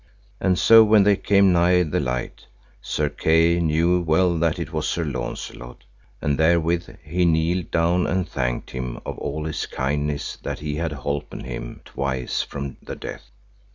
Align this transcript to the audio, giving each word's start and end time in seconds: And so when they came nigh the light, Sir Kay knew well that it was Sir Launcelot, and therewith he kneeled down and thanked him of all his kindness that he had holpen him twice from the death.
And 0.39 0.57
so 0.57 0.83
when 0.83 1.03
they 1.03 1.15
came 1.15 1.53
nigh 1.53 1.83
the 1.83 1.99
light, 1.99 2.47
Sir 2.81 3.07
Kay 3.07 3.59
knew 3.59 4.01
well 4.01 4.35
that 4.39 4.57
it 4.57 4.73
was 4.73 4.89
Sir 4.89 5.03
Launcelot, 5.03 5.83
and 6.23 6.39
therewith 6.39 6.95
he 7.03 7.23
kneeled 7.23 7.69
down 7.69 8.07
and 8.07 8.27
thanked 8.27 8.71
him 8.71 8.99
of 9.05 9.19
all 9.19 9.45
his 9.45 9.67
kindness 9.67 10.37
that 10.37 10.57
he 10.57 10.77
had 10.77 10.91
holpen 10.91 11.41
him 11.43 11.81
twice 11.85 12.41
from 12.41 12.77
the 12.81 12.95
death. 12.95 13.29